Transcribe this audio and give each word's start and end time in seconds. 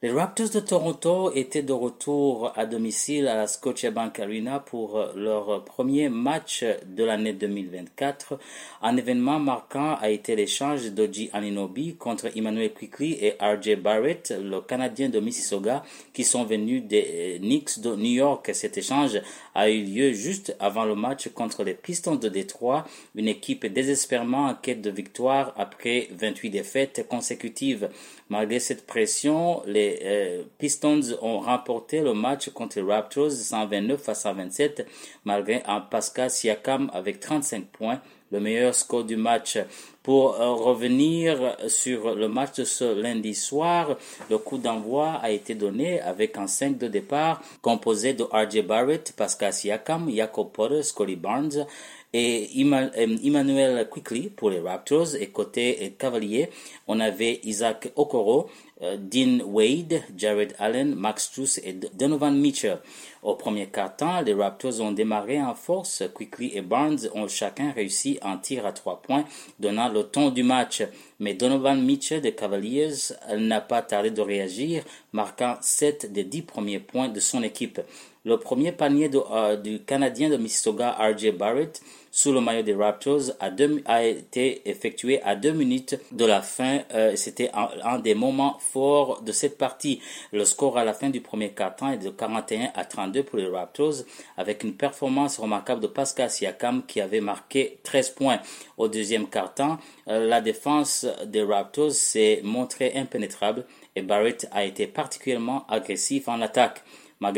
Les 0.00 0.12
Raptors 0.12 0.50
de 0.50 0.60
Toronto 0.60 1.32
étaient 1.34 1.64
de 1.64 1.72
retour 1.72 2.52
à 2.54 2.66
domicile 2.66 3.26
à 3.26 3.34
la 3.34 3.48
Scotiabank 3.48 4.20
Arena 4.20 4.60
pour 4.60 5.04
leur 5.16 5.64
premier 5.64 6.08
match 6.08 6.64
de 6.86 7.02
l'année 7.02 7.32
2024. 7.32 8.38
Un 8.82 8.96
événement 8.96 9.40
marquant 9.40 9.96
a 10.00 10.08
été 10.10 10.36
l'échange 10.36 10.92
d'Oji 10.92 11.30
Aninobi 11.32 11.96
contre 11.96 12.30
Emmanuel 12.36 12.72
Quickly 12.72 13.18
et 13.20 13.34
RJ 13.40 13.74
Barrett, 13.74 14.32
le 14.40 14.60
Canadien 14.60 15.08
de 15.08 15.18
Mississauga, 15.18 15.82
qui 16.12 16.22
sont 16.22 16.44
venus 16.44 16.84
des 16.84 17.38
Knicks 17.40 17.80
de 17.80 17.96
New 17.96 18.12
York. 18.12 18.50
Cet 18.52 18.78
échange 18.78 19.20
a 19.56 19.68
eu 19.68 19.82
lieu 19.82 20.12
juste 20.12 20.54
avant 20.60 20.84
le 20.84 20.94
match 20.94 21.28
contre 21.30 21.64
les 21.64 21.74
Pistons 21.74 22.14
de 22.14 22.28
Détroit, 22.28 22.86
une 23.16 23.26
équipe 23.26 23.66
désespérément 23.66 24.46
en 24.46 24.54
quête 24.54 24.80
de 24.80 24.90
victoire 24.90 25.54
après 25.56 26.06
28 26.12 26.50
défaites 26.50 27.08
consécutives. 27.08 27.90
Malgré 28.28 28.60
cette 28.60 28.86
pression, 28.86 29.62
les 29.66 29.87
euh, 30.02 30.42
Pistons 30.58 31.00
ont 31.22 31.38
remporté 31.38 32.00
le 32.00 32.14
match 32.14 32.50
contre 32.50 32.78
les 32.78 32.82
Raptors 32.82 33.30
129 33.30 34.08
à 34.08 34.14
127 34.14 34.86
malgré 35.24 35.62
un 35.66 35.80
Pascal 35.80 36.30
Siakam 36.30 36.90
avec 36.92 37.20
35 37.20 37.66
points, 37.66 38.00
le 38.30 38.40
meilleur 38.40 38.74
score 38.74 39.04
du 39.04 39.16
match. 39.16 39.58
Pour 40.02 40.40
euh, 40.40 40.54
revenir 40.54 41.56
sur 41.68 42.14
le 42.14 42.28
match 42.28 42.56
de 42.56 42.64
ce 42.64 42.84
lundi 42.98 43.34
soir, 43.34 43.96
le 44.30 44.38
coup 44.38 44.56
d'envoi 44.56 45.12
a 45.22 45.30
été 45.30 45.54
donné 45.54 46.00
avec 46.00 46.38
un 46.38 46.46
5 46.46 46.78
de 46.78 46.88
départ 46.88 47.42
composé 47.60 48.14
de 48.14 48.24
RJ 48.24 48.62
Barrett, 48.62 49.12
Pascal 49.16 49.52
Siakam, 49.52 50.10
Jacob 50.10 50.50
Porter, 50.52 50.82
Scotty 50.82 51.16
Barnes 51.16 51.66
et 52.12 52.48
Emmanuel 52.58 53.88
Quickly 53.88 54.30
pour 54.30 54.50
les 54.50 54.60
Raptors. 54.60 55.14
Et 55.16 55.28
côté 55.28 55.94
Cavalier, 55.98 56.48
on 56.86 57.00
avait 57.00 57.40
Isaac 57.44 57.92
Okoro, 57.96 58.48
euh, 58.80 58.96
Dean 58.96 59.40
Wade, 59.44 60.02
Jared 60.16 60.54
Allen, 60.58 60.94
Max 60.94 61.30
Truss 61.32 61.58
et 61.58 61.72
Donovan 61.72 62.38
Mitchell. 62.38 62.78
Au 63.22 63.34
premier 63.34 63.66
quart-temps, 63.66 64.22
les 64.22 64.34
Raptors 64.34 64.80
ont 64.80 64.92
démarré 64.92 65.42
en 65.42 65.54
force. 65.54 66.04
Quickly 66.14 66.52
et 66.54 66.62
Barnes 66.62 67.08
ont 67.14 67.28
chacun 67.28 67.72
réussi 67.72 68.17
un 68.22 68.36
tir 68.36 68.66
à 68.66 68.72
trois 68.72 69.02
points, 69.02 69.24
donnant 69.58 69.88
le 69.88 70.02
ton 70.02 70.30
du 70.30 70.42
match. 70.42 70.82
Mais 71.20 71.34
Donovan 71.34 71.82
Mitchell 71.82 72.20
des 72.20 72.34
Cavaliers 72.34 72.92
n'a 73.36 73.60
pas 73.60 73.82
tardé 73.82 74.10
de 74.10 74.20
réagir, 74.20 74.84
marquant 75.12 75.56
sept 75.60 76.12
des 76.12 76.24
dix 76.24 76.42
premiers 76.42 76.80
points 76.80 77.08
de 77.08 77.20
son 77.20 77.42
équipe. 77.42 77.80
Le 78.24 78.36
premier 78.36 78.72
panier 78.72 79.10
euh, 79.14 79.56
du 79.56 79.80
Canadien 79.80 80.28
de 80.28 80.36
Mississauga, 80.36 80.90
RJ 80.98 81.30
Barrett, 81.32 81.80
sous 82.10 82.32
le 82.32 82.40
maillot 82.40 82.62
des 82.62 82.74
Raptors, 82.74 83.30
a, 83.38 84.04
été 84.04 84.68
effectué 84.68 85.22
à 85.22 85.36
deux 85.36 85.52
minutes 85.52 85.96
de 86.10 86.24
la 86.24 86.42
fin. 86.42 86.80
Euh, 86.92 87.14
c'était 87.14 87.50
un, 87.54 88.00
des 88.00 88.14
moments 88.14 88.58
forts 88.58 89.22
de 89.22 89.30
cette 89.30 89.56
partie. 89.56 90.00
Le 90.32 90.44
score 90.44 90.78
à 90.78 90.84
la 90.84 90.94
fin 90.94 91.10
du 91.10 91.20
premier 91.20 91.50
quart-temps 91.50 91.92
est 91.92 91.98
de 91.98 92.10
41 92.10 92.70
à 92.74 92.84
32 92.84 93.22
pour 93.22 93.38
les 93.38 93.46
Raptors, 93.46 93.94
avec 94.36 94.64
une 94.64 94.74
performance 94.74 95.38
remarquable 95.38 95.80
de 95.80 95.86
Pascal 95.86 96.28
Siakam 96.28 96.82
qui 96.86 97.00
avait 97.00 97.20
marqué 97.20 97.78
13 97.84 98.10
points. 98.10 98.40
Au 98.78 98.88
deuxième 98.88 99.28
quart-temps, 99.28 99.78
euh, 100.08 100.26
la 100.26 100.40
défense 100.40 101.06
des 101.26 101.44
Raptors 101.44 101.92
s'est 101.92 102.40
montrée 102.42 102.94
impénétrable 102.96 103.64
et 103.94 104.02
Barrett 104.02 104.48
a 104.50 104.64
été 104.64 104.88
particulièrement 104.88 105.66
agressif 105.68 106.28
en 106.28 106.40
attaque. 106.40 106.82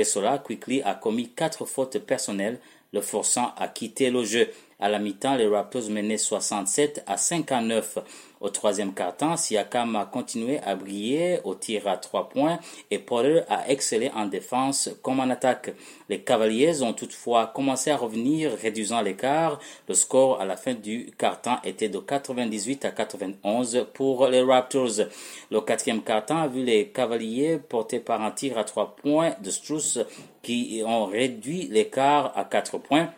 Cela, 0.04 0.38
Quickly 0.38 0.82
a 0.82 0.94
commis 0.94 1.30
quatre 1.30 1.64
fautes 1.64 1.98
personnelles, 1.98 2.60
le 2.92 3.00
forçant 3.00 3.54
à 3.56 3.68
quitter 3.68 4.10
le 4.10 4.24
jeu. 4.24 4.48
À 4.82 4.88
la 4.88 4.98
mi-temps, 4.98 5.36
les 5.36 5.46
Raptors 5.46 5.90
menaient 5.90 6.16
67 6.16 7.04
à 7.06 7.18
59. 7.18 7.98
Au 8.40 8.48
troisième 8.48 8.94
quart-temps, 8.94 9.36
Siakam 9.36 9.94
a 9.96 10.06
continué 10.06 10.58
à 10.60 10.74
briller 10.74 11.40
au 11.44 11.54
tir 11.54 11.86
à 11.86 11.98
trois 11.98 12.30
points 12.30 12.58
et 12.90 12.98
Porter 12.98 13.42
a 13.50 13.68
excellé 13.68 14.10
en 14.14 14.24
défense 14.24 14.88
comme 15.02 15.20
en 15.20 15.28
attaque. 15.28 15.74
Les 16.08 16.20
Cavaliers 16.20 16.80
ont 16.80 16.94
toutefois 16.94 17.52
commencé 17.54 17.90
à 17.90 17.98
revenir, 17.98 18.52
réduisant 18.52 19.02
l'écart. 19.02 19.60
Le 19.86 19.92
score 19.92 20.40
à 20.40 20.46
la 20.46 20.56
fin 20.56 20.72
du 20.72 21.12
quart-temps 21.18 21.58
était 21.62 21.90
de 21.90 21.98
98 21.98 22.86
à 22.86 22.90
91 22.92 23.86
pour 23.92 24.26
les 24.28 24.40
Raptors. 24.40 25.02
Le 25.50 25.60
quatrième 25.60 26.02
quart-temps 26.02 26.40
a 26.40 26.48
vu 26.48 26.64
les 26.64 26.88
Cavaliers 26.88 27.58
portés 27.58 28.00
par 28.00 28.22
un 28.22 28.30
tir 28.30 28.56
à 28.56 28.64
trois 28.64 28.96
points 28.96 29.34
de 29.42 29.50
Struss 29.50 29.98
qui 30.42 30.82
ont 30.86 31.04
réduit 31.04 31.68
l'écart 31.70 32.32
à 32.34 32.44
quatre 32.44 32.78
points. 32.78 33.10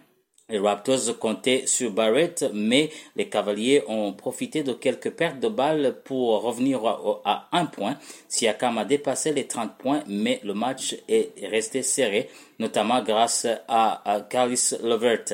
Les 0.53 0.59
Raptors 0.59 1.19
comptaient 1.19 1.67
sur 1.67 1.93
Barrett, 1.93 2.45
mais 2.53 2.91
les 3.17 3.31
Cavaliers 3.31 3.83
ont 3.89 4.13
profité 4.13 4.63
de 4.63 4.75
quelques 4.75 5.11
pertes 5.11 5.41
de 5.41 5.49
balles 5.49 5.97
pour 6.05 6.43
revenir 6.43 6.85
à, 7.25 7.49
un 7.53 7.65
point. 7.65 7.97
Siakam 8.29 8.77
a 8.77 8.85
dépassé 8.85 9.33
les 9.33 9.47
30 9.47 9.79
points, 9.79 10.03
mais 10.07 10.41
le 10.45 10.53
match 10.53 10.95
est 11.09 11.33
resté 11.47 11.83
serré, 11.83 12.29
notamment 12.59 13.03
grâce 13.03 13.47
à, 13.67 14.03
à 14.05 14.21
Carlis 14.21 14.75
Levert. 14.83 15.25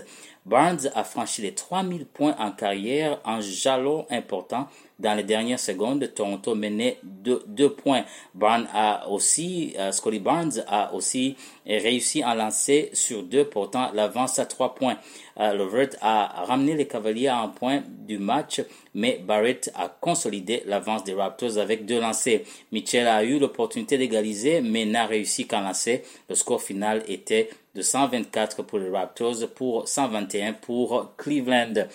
Barnes 0.46 0.88
a 0.94 1.02
franchi 1.02 1.42
les 1.42 1.52
3000 1.52 2.06
points 2.06 2.36
en 2.38 2.52
carrière, 2.52 3.20
un 3.24 3.40
jalon 3.40 4.06
important 4.10 4.68
dans 4.98 5.14
les 5.14 5.22
dernières 5.22 5.60
secondes, 5.60 6.12
Toronto 6.12 6.56
menait 6.56 6.98
de 7.04 7.42
deux 7.46 7.70
points. 7.72 8.04
Barnes 8.34 8.66
a 8.74 9.08
aussi, 9.08 9.74
uh, 9.78 9.92
Scotty 9.92 10.18
Barnes 10.18 10.64
a 10.66 10.92
aussi 10.92 11.36
réussi 11.66 12.22
à 12.22 12.34
lancer 12.34 12.90
sur 12.94 13.22
deux, 13.22 13.44
portant 13.44 13.92
l'avance 13.92 14.40
à 14.40 14.46
trois 14.46 14.74
points. 14.74 14.96
Uh, 15.38 15.56
Lovert 15.56 15.90
a 16.00 16.44
ramené 16.44 16.74
les 16.74 16.88
Cavaliers 16.88 17.28
à 17.28 17.38
un 17.38 17.48
point 17.48 17.84
du 17.86 18.18
match, 18.18 18.60
mais 18.92 19.22
Barrett 19.24 19.70
a 19.76 19.88
consolidé 19.88 20.64
l'avance 20.66 21.04
des 21.04 21.14
Raptors 21.14 21.58
avec 21.58 21.86
deux 21.86 22.00
lancers. 22.00 22.40
Mitchell 22.72 23.06
a 23.06 23.22
eu 23.22 23.38
l'opportunité 23.38 23.98
d'égaliser, 23.98 24.60
mais 24.60 24.84
n'a 24.84 25.06
réussi 25.06 25.46
qu'à 25.46 25.60
lancer. 25.60 26.02
Le 26.28 26.34
score 26.34 26.60
final 26.60 27.04
était 27.06 27.50
de 27.76 27.82
124 27.82 28.64
pour 28.64 28.80
les 28.80 28.90
Raptors 28.90 29.48
pour 29.54 29.86
121 29.86 30.54
pour 30.54 31.14
Cleveland. 31.16 31.86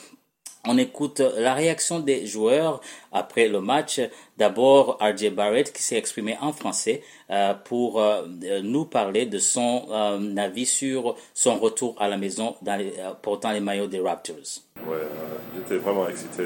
On 0.66 0.78
écoute 0.78 1.20
la 1.20 1.56
réaction 1.56 2.00
des 2.00 2.26
joueurs 2.26 2.80
après 3.12 3.50
le 3.50 3.60
match. 3.60 4.00
D'abord, 4.38 4.98
RJ 5.02 5.32
Barrett 5.32 5.74
qui 5.74 5.84
s'est 5.84 5.98
exprimé 5.98 6.38
en 6.40 6.54
français 6.54 7.04
euh, 7.30 7.54
pour 7.54 8.00
euh, 8.00 8.26
nous 8.64 8.86
parler 8.86 9.26
de 9.26 9.40
son 9.40 9.86
euh, 9.92 10.38
avis 10.38 10.66
sur 10.66 11.18
son 11.34 11.58
retour 11.58 11.98
à 12.00 12.08
la 12.08 12.16
maison 12.16 12.56
dans 12.62 12.78
les, 12.78 12.94
portant 13.22 13.52
les 13.52 13.60
maillots 13.60 13.88
des 13.88 14.00
Raptors. 14.00 14.62
Ouais, 14.88 15.06
j'étais 15.54 15.80
vraiment 15.80 16.08
excité. 16.08 16.44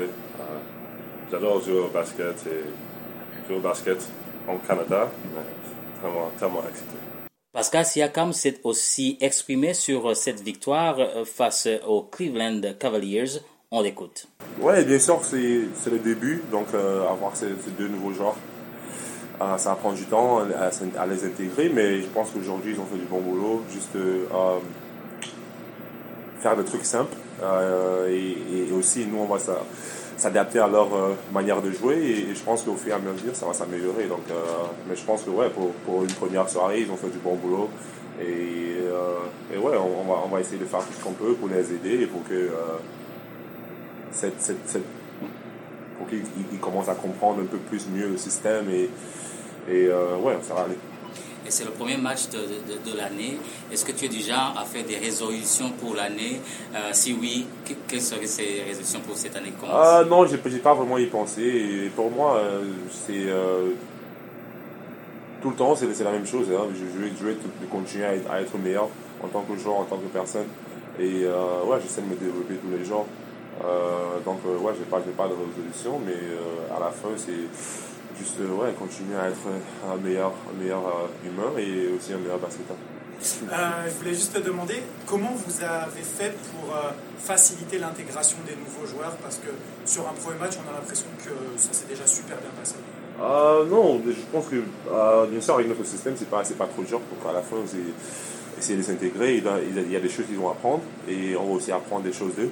J'adore 1.30 1.62
jouer 1.62 1.80
au 1.82 1.90
basket 1.90 2.44
et 2.48 3.48
jouer 3.48 3.58
au 3.58 3.62
basket 3.62 4.00
en 4.48 4.58
Canada. 4.58 5.12
Vraiment, 6.02 6.32
tellement 6.40 6.64
excité. 6.68 6.96
Pascal 7.54 7.86
Siakam 7.86 8.34
s'est 8.34 8.60
aussi 8.64 9.18
exprimé 9.22 9.76
sur 9.76 10.16
cette 10.16 10.42
victoire 10.42 10.98
face 11.26 11.68
aux 11.86 12.02
Cleveland 12.02 12.62
Cavaliers 12.80 13.42
on 13.72 13.82
l'écoute. 13.82 14.28
Ouais, 14.62 14.84
bien 14.86 15.00
sûr, 15.00 15.20
c'est 15.24 15.90
le 15.92 16.00
début. 16.00 16.42
Donc, 16.52 16.68
euh, 16.74 17.08
avoir 17.10 17.36
ces, 17.36 17.48
deux 17.78 17.88
nouveaux 17.88 18.14
joueurs, 18.14 18.36
euh, 19.42 19.58
ça 19.58 19.76
prend 19.76 19.92
du 19.92 20.06
temps 20.06 20.40
à, 20.40 21.06
les 21.06 21.26
intégrer. 21.26 21.70
Mais 21.70 22.02
je 22.02 22.08
pense 22.08 22.32
qu'aujourd'hui, 22.32 22.74
ils 22.74 22.80
ont 22.80 22.86
fait 22.86 22.98
du 22.98 23.06
bon 23.06 23.20
boulot. 23.20 23.64
Juste 23.72 23.96
euh, 23.96 24.26
faire 26.40 26.56
des 26.56 26.64
trucs 26.64 26.86
simples. 26.86 27.16
Et, 28.10 28.72
aussi, 28.72 29.06
nous, 29.06 29.20
on 29.20 29.26
va 29.26 29.38
s'adapter 30.18 30.60
à 30.60 30.68
leur 30.68 30.90
manière 31.32 31.62
de 31.62 31.72
jouer. 31.72 31.98
Et, 31.98 32.36
je 32.36 32.42
pense 32.44 32.64
qu'au 32.64 32.76
fur 32.76 32.94
et 32.94 32.96
à 32.96 33.00
mesure, 33.00 33.36
ça 33.36 33.46
va 33.46 33.54
s'améliorer. 33.54 34.06
Donc, 34.06 34.24
mais 34.88 34.96
je 34.96 35.04
pense 35.04 35.24
que 35.24 35.30
ouais, 35.30 35.50
pour, 35.50 35.72
pour, 35.86 36.04
une 36.04 36.14
première 36.14 36.50
soirée, 36.50 36.82
ils 36.82 36.92
ont 36.92 36.98
fait 36.98 37.10
du 37.10 37.20
bon 37.20 37.36
boulot. 37.36 37.70
Et, 38.20 38.78
et 39.54 39.58
ouais, 39.58 39.78
on, 39.78 40.12
va, 40.12 40.22
on 40.26 40.30
va 40.30 40.40
essayer 40.40 40.58
de 40.58 40.66
faire 40.66 40.80
tout 40.80 40.94
ce 40.98 41.04
qu'on 41.04 41.12
peut 41.12 41.34
pour 41.34 41.50
les 41.50 41.74
aider 41.74 42.02
et 42.02 42.08
pour 42.08 42.24
que 42.28 42.50
cette, 44.12 44.42
cette, 44.42 44.80
pour 45.98 46.08
qu'ils 46.08 46.60
commencent 46.60 46.90
à 46.90 46.96
comprendre 46.96 47.42
un 47.42 47.46
peu 47.46 47.58
plus 47.58 47.88
mieux 47.90 48.10
le 48.10 48.18
système 48.18 48.70
et, 48.70 48.90
et 49.70 49.88
euh, 49.88 50.18
ouais, 50.18 50.38
ça 50.42 50.54
va 50.54 50.62
aller. 50.62 50.78
Et 51.46 51.52
c'est 51.52 51.64
le 51.64 51.72
premier 51.72 51.96
match 51.96 52.28
de, 52.28 52.40
de, 52.40 52.98
l'année. 52.98 53.38
Est-ce 53.72 53.86
que 53.86 53.94
tu 53.94 54.06
es 54.06 54.20
genre 54.20 54.54
à 54.58 54.66
faire 54.66 54.84
des 54.84 54.98
résolutions 54.98 55.72
pour 55.80 55.96
l'année? 55.96 56.42
Euh, 56.76 56.90
Si 56.92 57.14
oui, 57.14 57.48
quelles 57.88 58.02
seraient 58.02 58.28
ces 58.28 58.64
résolutions 58.68 59.00
pour 59.00 59.16
cette 59.16 59.34
année? 59.38 59.54
Euh, 59.64 60.04
Non, 60.06 60.26
je 60.26 60.36
n'ai 60.36 60.60
pas 60.60 60.74
vraiment 60.74 60.98
y 60.98 61.06
pensé. 61.06 61.42
Et 61.42 61.90
pour 61.96 62.12
moi, 62.12 62.36
euh, 62.36 62.64
c'est 62.90 63.28
tout 65.42 65.52
le 65.52 65.56
temps, 65.56 65.74
c'est 65.74 66.04
la 66.04 66.12
même 66.12 66.28
chose. 66.28 66.48
Hein. 66.52 66.68
Je, 66.74 66.84
veux, 66.84 67.12
je 67.18 67.68
continuer 67.68 68.06
à 68.06 68.16
être, 68.16 68.30
à 68.30 68.42
être, 68.42 68.58
meilleur 68.58 68.90
en 69.24 69.28
tant 69.30 69.44
que 69.44 69.58
joueur, 69.58 69.78
en 69.78 69.86
tant 69.86 69.98
que 69.98 70.08
personne. 70.08 70.48
Et 71.00 71.24
ouais, 71.24 71.78
j'essaie 71.82 72.02
de 72.02 72.08
me 72.08 72.16
développer 72.16 72.56
tous 72.56 72.78
les 72.78 72.84
jours. 72.84 73.06
Euh, 73.64 74.20
donc, 74.24 74.40
euh, 74.46 74.58
ouais, 74.58 74.74
je 74.76 74.80
n'ai 74.80 74.86
pas, 74.86 75.00
pas 75.00 75.28
de 75.28 75.34
résolution, 75.34 76.00
mais 76.06 76.14
euh, 76.14 76.76
à 76.76 76.80
la 76.80 76.92
fin, 76.92 77.10
c'est 77.18 77.48
juste 78.18 78.40
ouais, 78.40 78.74
continuer 78.78 79.18
à 79.18 79.30
être 79.30 79.48
un 79.92 79.98
meilleur, 79.98 80.34
meilleur 80.60 80.82
humain 81.24 81.52
et 81.58 81.94
aussi 81.96 82.14
un 82.14 82.18
meilleur 82.18 82.40
basketteur. 82.40 82.78
je 83.22 83.94
voulais 83.98 84.14
juste 84.14 84.34
te 84.34 84.40
demander 84.40 84.82
comment 85.06 85.34
vous 85.36 85.64
avez 85.64 86.02
fait 86.02 86.36
pour 86.52 86.74
faciliter 87.20 87.78
l'intégration 87.78 88.38
des 88.48 88.56
nouveaux 88.56 88.88
joueurs? 88.88 89.16
Parce 89.22 89.38
que 89.38 89.50
sur 89.86 90.08
un 90.08 90.14
premier 90.14 90.40
match, 90.40 90.54
on 90.58 90.68
a 90.68 90.74
l'impression 90.74 91.06
que 91.24 91.30
ça 91.58 91.74
s'est 91.74 91.86
déjà 91.88 92.08
super 92.08 92.38
bien 92.38 92.50
passé. 92.60 92.76
Non, 93.20 94.02
je 94.04 94.14
pense 94.32 94.48
que, 94.48 94.64
bien 95.30 95.42
sûr, 95.42 95.54
avec 95.54 95.68
notre 95.68 95.86
système, 95.86 96.16
c'est 96.18 96.30
pas, 96.30 96.42
pas 96.42 96.68
trop 96.68 96.82
dur. 96.82 97.00
Donc 97.00 97.30
à 97.30 97.34
la 97.34 97.42
fin, 97.42 97.58
essayer 98.58 98.78
de 98.78 98.84
s'intégrer. 98.84 99.36
Il, 99.38 99.92
y 99.92 99.96
a 99.96 100.00
des 100.00 100.10
choses 100.10 100.26
qu'ils 100.26 100.38
vont 100.38 100.50
apprendre 100.50 100.82
et 101.08 101.36
on 101.36 101.46
va 101.46 101.52
aussi 101.52 101.72
apprendre 101.72 102.02
des 102.02 102.14
choses 102.14 102.34
d'eux. 102.36 102.50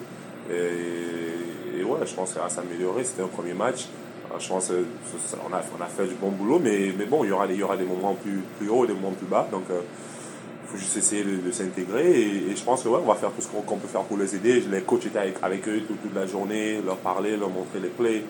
Et, 0.50 1.84
ouais, 1.84 2.00
je 2.06 2.14
pense 2.14 2.34
va 2.34 2.50
s'améliorer. 2.50 3.04
C'était 3.04 3.24
un 3.24 3.28
premier 3.28 3.54
match. 3.54 3.88
Euh, 4.32 4.40
je 4.40 4.50
pense 4.50 4.68
qu'on 4.68 5.54
a, 5.54 5.62
on 5.78 5.84
a 5.84 5.88
fait 5.88 6.08
du 6.08 6.16
bon 6.16 6.30
boulot, 6.30 6.60
mais, 6.60 6.94
mais 6.98 7.06
bon, 7.06 7.24
il 7.24 7.30
y, 7.30 7.32
aura, 7.32 7.46
il 7.48 7.56
y 7.56 7.64
aura 7.64 7.78
des 7.78 7.86
moments 7.86 8.16
plus, 8.16 8.42
plus 8.58 8.70
hauts 8.70 8.86
et 8.86 8.88
des 8.88 8.94
moments 8.94 9.12
plus 9.12 9.28
bas. 9.28 9.48
Donc, 9.52 9.64
il 9.70 10.70
faut 10.70 10.78
juste 10.78 10.98
essayer 10.98 11.24
de, 11.24 11.52
s'intégrer. 11.52 12.22
Et, 12.22 12.56
je 12.56 12.64
pense 12.64 12.84
que 12.84 12.90
ouais, 12.90 13.00
on 13.02 13.08
va 13.08 13.16
faire 13.16 13.32
tout 13.32 13.42
ce 13.42 13.48
qu'on 13.48 13.78
peut 13.78 13.88
faire 13.88 14.04
pour 14.04 14.18
les 14.18 14.36
aider. 14.36 14.62
Les 14.62 14.82
coachs 14.82 15.06
étaient 15.06 15.20
avec, 15.20 15.38
avec 15.42 15.68
eux 15.68 15.82
toute, 15.88 16.02
toute, 16.02 16.16
la 16.16 16.26
journée, 16.26 16.82
leur 16.86 16.98
parler, 16.98 17.38
leur 17.38 17.50
montrer 17.50 17.80
les 17.80 17.90
plays. 17.90 18.24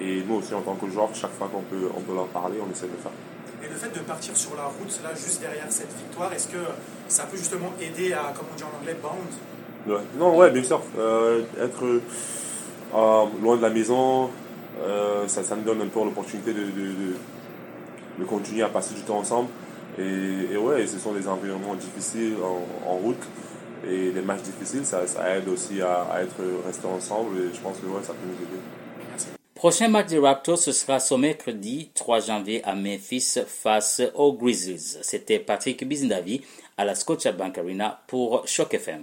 Et 0.00 0.22
nous 0.26 0.36
aussi, 0.36 0.54
en 0.54 0.60
tant 0.60 0.74
que 0.74 0.88
joueurs, 0.88 1.10
chaque 1.14 1.32
fois 1.32 1.48
qu'on 1.52 1.62
peut, 1.62 1.88
on 1.96 2.00
peut 2.00 2.14
leur 2.14 2.28
parler, 2.28 2.58
on 2.64 2.70
essaie 2.70 2.86
de 2.86 2.92
le 2.92 2.98
faire. 2.98 3.12
Et 3.62 3.68
le 3.68 3.74
fait 3.74 3.90
de 3.90 4.04
partir 4.04 4.36
sur 4.36 4.54
la 4.54 4.64
route, 4.64 5.00
là, 5.02 5.10
juste 5.14 5.40
derrière 5.40 5.66
cette 5.70 5.92
victoire, 5.96 6.32
est-ce 6.32 6.46
que 6.48 6.62
ça 7.08 7.24
peut 7.24 7.36
justement 7.36 7.72
aider 7.80 8.12
à, 8.12 8.32
comme 8.36 8.46
on 8.52 8.56
dit 8.56 8.62
en 8.62 8.80
anglais, 8.80 8.96
bound 9.02 9.32
Non, 10.18 10.36
ouais, 10.36 10.50
bien 10.50 10.62
sûr. 10.62 10.80
Euh, 10.98 11.42
être 11.60 11.84
euh, 11.84 13.24
loin 13.42 13.56
de 13.56 13.62
la 13.62 13.70
maison, 13.70 14.30
euh, 14.82 15.26
ça, 15.28 15.42
ça 15.42 15.56
nous 15.56 15.62
donne 15.62 15.82
un 15.82 15.86
peu 15.86 16.00
l'opportunité 16.04 16.52
de, 16.52 16.60
de, 16.60 18.24
continuer 18.24 18.62
à 18.62 18.68
passer 18.68 18.94
du 18.94 19.02
temps 19.02 19.18
ensemble. 19.18 19.48
Et, 19.98 20.56
ouais, 20.56 20.86
ce 20.86 20.98
sont 20.98 21.12
des 21.12 21.26
environnements 21.26 21.74
difficiles 21.74 22.34
en, 22.86 22.94
route. 22.96 23.22
Et 23.88 24.10
les 24.10 24.22
matchs 24.22 24.42
difficiles, 24.42 24.84
ça, 24.84 25.02
aide 25.34 25.48
aussi 25.48 25.80
à, 25.80 26.06
à, 26.12 26.20
être 26.22 26.86
ensemble. 26.86 27.38
Et 27.38 27.54
je 27.54 27.60
pense 27.60 27.78
que 27.78 27.86
ouais, 27.86 28.02
ça 28.02 28.12
peut 28.12 28.26
nous 28.26 28.34
aider. 28.34 28.60
Prochain 29.54 29.88
match 29.88 30.06
des 30.06 30.20
Raptors, 30.20 30.58
ce 30.58 30.70
sera 30.70 31.00
ce 31.00 31.14
mercredi 31.14 31.90
3 31.94 32.20
janvier 32.20 32.62
à 32.64 32.76
Memphis 32.76 33.38
face 33.44 34.00
aux 34.14 34.32
Grizzlies. 34.32 34.98
C'était 35.02 35.40
Patrick 35.40 35.84
Bizindavi 35.84 36.42
à 36.76 36.84
la 36.84 36.94
Scotiabank 36.94 37.58
Arena 37.58 38.00
pour 38.06 38.46
Shock 38.46 38.74
FM. 38.74 39.02